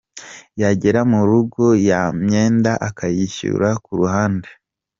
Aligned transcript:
Yagera 0.61 1.01
mu 1.11 1.21
rugo 1.29 1.65
ya 1.89 2.01
myenda 2.21 2.71
akayishyira 2.87 3.69
kuruhande. 3.83 4.49